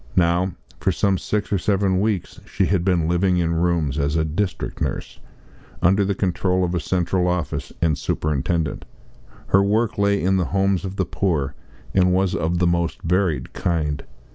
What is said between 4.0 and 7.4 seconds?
a district nurse, under the control of a central